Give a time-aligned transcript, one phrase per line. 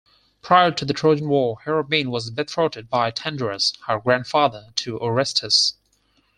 [0.41, 5.75] Prior to the Trojan War, Hermione was betrothed by Tyndareus, her grandfather, to Orestes.